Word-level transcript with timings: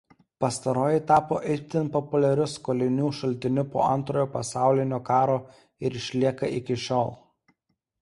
Pastaroji 0.43 1.01
tapo 1.11 1.37
itin 1.55 1.91
populiariu 1.97 2.47
skolinių 2.55 3.11
šaltiniu 3.19 3.67
po 3.77 3.85
Antrojo 3.91 4.33
Pasaulinio 4.39 5.03
karo 5.13 5.39
ir 5.87 6.03
išlieka 6.05 6.55
iki 6.61 6.83
šiol. 6.89 7.19